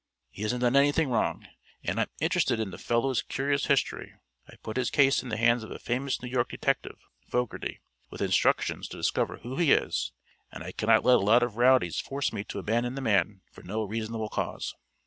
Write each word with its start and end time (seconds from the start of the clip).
He 0.31 0.41
hasn't 0.41 0.61
done 0.61 0.75
anything 0.75 1.09
wrong, 1.11 1.47
and 1.83 1.99
I'm 1.99 2.07
interested 2.19 2.59
in 2.59 2.71
the 2.71 2.79
fellow's 2.79 3.21
curious 3.21 3.67
history. 3.67 4.15
I've 4.49 4.63
put 4.63 4.75
his 4.75 4.89
case 4.89 5.21
in 5.21 5.29
the 5.29 5.37
hands 5.37 5.63
of 5.63 5.69
a 5.69 5.77
famous 5.77 6.23
New 6.23 6.27
York 6.27 6.49
detective 6.49 6.97
Fogerty 7.27 7.81
with 8.09 8.19
instructions 8.19 8.87
to 8.87 8.97
discover 8.97 9.37
who 9.37 9.57
he 9.57 9.71
is, 9.71 10.11
and 10.51 10.63
I 10.63 10.71
can't 10.71 11.03
let 11.05 11.17
a 11.17 11.19
lot 11.19 11.43
of 11.43 11.55
rowdies 11.57 11.99
force 11.99 12.33
me 12.33 12.43
to 12.45 12.57
abandon 12.57 12.95
the 12.95 13.01
man 13.01 13.41
for 13.51 13.61
no 13.61 13.83
reasonable 13.83 14.29
cause." 14.29 14.73